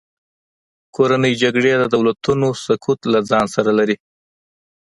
[0.95, 3.95] کورنۍ جګړې د دولتونو سقوط له ځان سره لري.